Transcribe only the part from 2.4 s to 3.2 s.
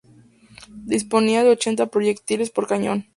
por cañón.